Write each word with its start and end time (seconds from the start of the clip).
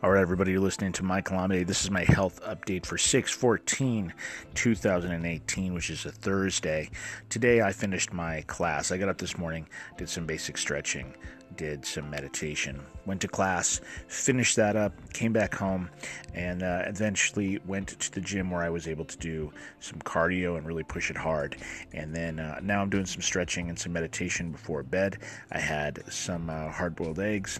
All 0.00 0.12
right, 0.12 0.20
everybody, 0.20 0.52
you're 0.52 0.60
listening 0.60 0.92
to 0.92 1.02
Michael 1.02 1.38
Amidei. 1.38 1.66
This 1.66 1.82
is 1.82 1.90
my 1.90 2.04
health 2.04 2.40
update 2.44 2.86
for 2.86 2.96
6 2.96 3.32
14 3.32 4.14
2018, 4.54 5.74
which 5.74 5.90
is 5.90 6.06
a 6.06 6.12
Thursday. 6.12 6.88
Today, 7.30 7.62
I 7.62 7.72
finished 7.72 8.12
my 8.12 8.42
class. 8.42 8.92
I 8.92 8.96
got 8.96 9.08
up 9.08 9.18
this 9.18 9.36
morning, 9.36 9.66
did 9.96 10.08
some 10.08 10.24
basic 10.24 10.56
stretching, 10.56 11.16
did 11.56 11.84
some 11.84 12.08
meditation, 12.08 12.80
went 13.06 13.20
to 13.22 13.26
class, 13.26 13.80
finished 14.06 14.54
that 14.54 14.76
up, 14.76 14.92
came 15.14 15.32
back 15.32 15.52
home, 15.52 15.90
and 16.32 16.62
uh, 16.62 16.82
eventually 16.86 17.58
went 17.66 17.88
to 17.88 18.12
the 18.12 18.20
gym 18.20 18.52
where 18.52 18.62
I 18.62 18.70
was 18.70 18.86
able 18.86 19.04
to 19.04 19.18
do 19.18 19.52
some 19.80 19.98
cardio 19.98 20.56
and 20.58 20.64
really 20.64 20.84
push 20.84 21.10
it 21.10 21.16
hard. 21.16 21.56
And 21.92 22.14
then 22.14 22.38
uh, 22.38 22.60
now 22.62 22.82
I'm 22.82 22.88
doing 22.88 23.06
some 23.06 23.20
stretching 23.22 23.68
and 23.68 23.76
some 23.76 23.94
meditation 23.94 24.52
before 24.52 24.84
bed. 24.84 25.18
I 25.50 25.58
had 25.58 26.04
some 26.08 26.50
uh, 26.50 26.70
hard 26.70 26.94
boiled 26.94 27.18
eggs 27.18 27.58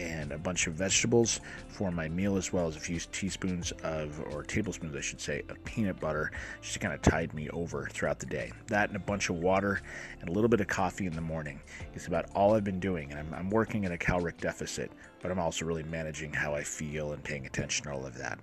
and 0.00 0.32
a 0.32 0.38
bunch 0.38 0.66
of 0.66 0.74
vegetables 0.74 1.40
for 1.68 1.90
my 1.90 2.08
meal, 2.08 2.36
as 2.36 2.52
well 2.52 2.66
as 2.66 2.76
a 2.76 2.80
few 2.80 2.98
teaspoons 2.98 3.72
of, 3.82 4.20
or 4.32 4.42
tablespoons, 4.42 4.96
I 4.96 5.00
should 5.00 5.20
say, 5.20 5.42
of 5.48 5.62
peanut 5.64 6.00
butter, 6.00 6.32
just 6.62 6.74
to 6.74 6.78
kind 6.78 6.94
of 6.94 7.02
tide 7.02 7.34
me 7.34 7.50
over 7.50 7.88
throughout 7.92 8.18
the 8.18 8.26
day. 8.26 8.52
That 8.68 8.88
and 8.88 8.96
a 8.96 9.00
bunch 9.00 9.28
of 9.28 9.36
water 9.36 9.82
and 10.20 10.28
a 10.28 10.32
little 10.32 10.48
bit 10.48 10.60
of 10.60 10.68
coffee 10.68 11.06
in 11.06 11.14
the 11.14 11.20
morning 11.20 11.60
is 11.94 12.06
about 12.06 12.30
all 12.34 12.54
I've 12.54 12.64
been 12.64 12.80
doing. 12.80 13.10
And 13.10 13.20
I'm, 13.20 13.34
I'm 13.34 13.50
working 13.50 13.84
at 13.84 13.92
a 13.92 13.98
caloric 13.98 14.38
deficit, 14.38 14.90
but 15.22 15.30
I'm 15.30 15.38
also 15.38 15.64
really 15.64 15.84
managing 15.84 16.32
how 16.32 16.54
I 16.54 16.62
feel 16.62 17.12
and 17.12 17.22
paying 17.22 17.46
attention 17.46 17.86
to 17.86 17.92
all 17.92 18.06
of 18.06 18.16
that. 18.18 18.38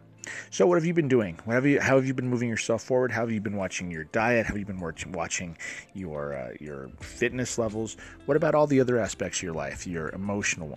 So, 0.50 0.66
what 0.68 0.76
have 0.76 0.86
you 0.86 0.94
been 0.94 1.08
doing? 1.08 1.40
What 1.46 1.54
Have 1.54 1.66
you, 1.66 1.80
how 1.80 1.96
have 1.96 2.06
you 2.06 2.14
been 2.14 2.28
moving 2.28 2.50
yourself 2.50 2.84
forward? 2.84 3.12
How 3.12 3.22
have 3.22 3.32
you 3.32 3.42
been 3.42 3.56
watching 3.56 3.90
your 3.92 4.06
diet? 4.06 4.46
Have 4.46 4.58
you 4.58 4.66
been 4.66 4.80
watching 4.80 5.58
your 5.94 6.36
uh, 6.36 6.54
your 6.60 6.90
fitness 7.00 7.58
levels? 7.58 7.98
What 8.26 8.38
about 8.38 8.56
all 8.56 8.68
the 8.68 8.82
other 8.82 9.00
aspects 9.00 9.40
of 9.40 9.44
your 9.44 9.54
life? 9.54 9.88
Your 9.88 10.10
emotional 10.10 10.68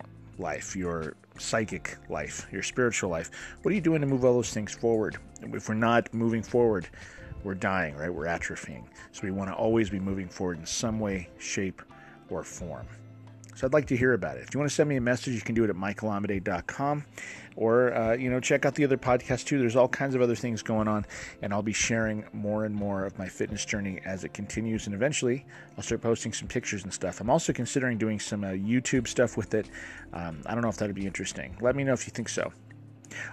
life, 0.41 0.75
your 0.75 1.15
psychic 1.37 1.97
life, 2.09 2.47
your 2.51 2.63
spiritual 2.63 3.09
life. 3.09 3.31
What 3.61 3.71
are 3.71 3.75
you 3.75 3.81
doing 3.81 4.01
to 4.01 4.07
move 4.07 4.25
all 4.25 4.33
those 4.33 4.53
things 4.53 4.73
forward? 4.73 5.17
If 5.41 5.69
we're 5.69 5.75
not 5.75 6.13
moving 6.13 6.43
forward, 6.43 6.87
we're 7.43 7.55
dying, 7.55 7.95
right? 7.95 8.13
We're 8.13 8.25
atrophying. 8.25 8.83
So 9.11 9.21
we 9.23 9.31
want 9.31 9.49
to 9.49 9.55
always 9.55 9.89
be 9.89 9.99
moving 9.99 10.27
forward 10.27 10.59
in 10.59 10.65
some 10.65 10.99
way, 10.99 11.29
shape, 11.37 11.81
or 12.29 12.43
form. 12.43 12.87
So 13.55 13.67
I'd 13.67 13.73
like 13.73 13.87
to 13.87 13.97
hear 13.97 14.13
about 14.13 14.37
it. 14.37 14.43
If 14.43 14.53
you 14.53 14.59
want 14.59 14.69
to 14.69 14.75
send 14.75 14.89
me 14.89 14.95
a 14.95 15.01
message, 15.01 15.33
you 15.33 15.41
can 15.41 15.55
do 15.55 15.63
it 15.63 15.69
at 15.69 15.75
michaelamide.com 15.75 17.05
or, 17.55 17.93
uh, 17.93 18.13
you 18.13 18.29
know, 18.29 18.39
check 18.39 18.65
out 18.65 18.75
the 18.75 18.83
other 18.83 18.97
podcast 18.97 19.45
too. 19.45 19.59
There's 19.59 19.75
all 19.75 19.87
kinds 19.87 20.15
of 20.15 20.21
other 20.21 20.35
things 20.35 20.63
going 20.63 20.87
on, 20.87 21.05
and 21.41 21.53
I'll 21.53 21.61
be 21.61 21.73
sharing 21.73 22.23
more 22.33 22.65
and 22.65 22.73
more 22.73 23.05
of 23.05 23.17
my 23.19 23.27
fitness 23.27 23.65
journey 23.65 23.99
as 24.05 24.23
it 24.23 24.33
continues. 24.33 24.85
And 24.85 24.95
eventually, 24.95 25.45
I'll 25.77 25.83
start 25.83 26.01
posting 26.01 26.33
some 26.33 26.47
pictures 26.47 26.83
and 26.83 26.93
stuff. 26.93 27.19
I'm 27.19 27.29
also 27.29 27.51
considering 27.51 27.97
doing 27.97 28.19
some 28.19 28.43
uh, 28.43 28.49
YouTube 28.49 29.07
stuff 29.07 29.35
with 29.35 29.53
it. 29.53 29.69
Um, 30.13 30.41
I 30.45 30.53
don't 30.53 30.61
know 30.61 30.69
if 30.69 30.77
that'd 30.77 30.95
be 30.95 31.05
interesting. 31.05 31.57
Let 31.61 31.75
me 31.75 31.83
know 31.83 31.93
if 31.93 32.07
you 32.07 32.11
think 32.11 32.29
so. 32.29 32.51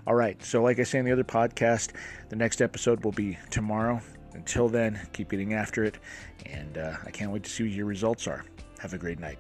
All 0.07 0.15
right. 0.15 0.43
So, 0.45 0.63
like 0.63 0.81
I 0.81 0.83
say 0.83 0.99
in 0.99 1.05
the 1.05 1.13
other 1.13 1.25
podcast, 1.25 1.93
the 2.29 2.37
next 2.37 2.61
episode 2.61 3.05
will 3.05 3.13
be 3.13 3.39
tomorrow. 3.51 4.01
Until 4.35 4.69
then, 4.69 5.01
keep 5.13 5.31
getting 5.31 5.55
after 5.55 5.85
it, 5.85 5.99
and 6.47 6.79
uh, 6.79 6.97
I 7.05 7.11
can't 7.11 7.33
wait 7.33 7.45
to 7.45 7.51
see 7.51 7.65
what 7.65 7.73
your 7.73 7.87
results 7.87 8.27
are. 8.27 8.45
Have 8.79 8.95
a 8.95 8.99
great 8.99 9.19
night. 9.19 9.39